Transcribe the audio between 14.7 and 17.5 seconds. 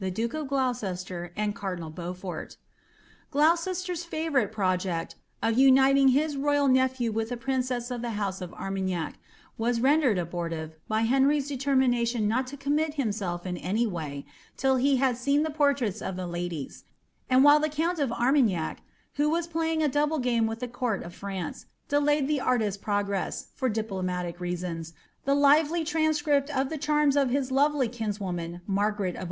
he had seen the pfirlraits of the ladies;* and